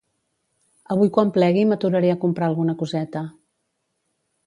[0.95, 3.27] Avui quan plegui m'aturaré a comprar alguna coseta